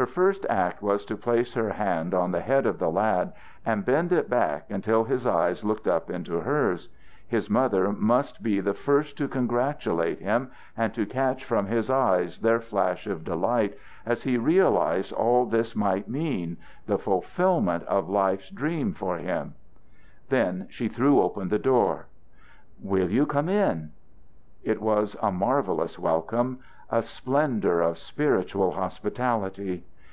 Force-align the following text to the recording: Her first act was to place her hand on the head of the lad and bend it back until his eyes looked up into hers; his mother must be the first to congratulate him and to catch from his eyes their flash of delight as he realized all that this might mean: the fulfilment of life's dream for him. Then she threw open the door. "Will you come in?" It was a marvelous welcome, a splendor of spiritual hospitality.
Her 0.00 0.06
first 0.06 0.46
act 0.48 0.80
was 0.80 1.04
to 1.06 1.16
place 1.16 1.54
her 1.54 1.70
hand 1.70 2.14
on 2.14 2.30
the 2.30 2.38
head 2.40 2.66
of 2.66 2.78
the 2.78 2.88
lad 2.88 3.32
and 3.66 3.84
bend 3.84 4.12
it 4.12 4.30
back 4.30 4.70
until 4.70 5.02
his 5.02 5.26
eyes 5.26 5.64
looked 5.64 5.88
up 5.88 6.08
into 6.08 6.38
hers; 6.38 6.88
his 7.26 7.50
mother 7.50 7.92
must 7.92 8.40
be 8.40 8.60
the 8.60 8.74
first 8.74 9.18
to 9.18 9.26
congratulate 9.26 10.20
him 10.20 10.52
and 10.76 10.94
to 10.94 11.04
catch 11.04 11.44
from 11.44 11.66
his 11.66 11.90
eyes 11.90 12.38
their 12.38 12.60
flash 12.60 13.08
of 13.08 13.24
delight 13.24 13.76
as 14.06 14.22
he 14.22 14.36
realized 14.38 15.12
all 15.12 15.46
that 15.46 15.56
this 15.58 15.74
might 15.74 16.08
mean: 16.08 16.58
the 16.86 16.96
fulfilment 16.96 17.82
of 17.86 18.08
life's 18.08 18.50
dream 18.50 18.92
for 18.94 19.16
him. 19.18 19.54
Then 20.28 20.68
she 20.70 20.86
threw 20.86 21.20
open 21.20 21.48
the 21.48 21.58
door. 21.58 22.06
"Will 22.80 23.10
you 23.10 23.26
come 23.26 23.48
in?" 23.48 23.90
It 24.62 24.80
was 24.80 25.16
a 25.20 25.32
marvelous 25.32 25.98
welcome, 25.98 26.60
a 26.90 27.02
splendor 27.02 27.82
of 27.82 27.98
spiritual 27.98 28.70
hospitality. 28.70 29.84